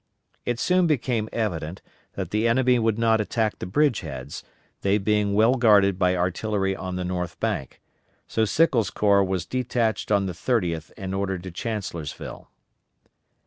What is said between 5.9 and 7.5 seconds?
by artillery on the north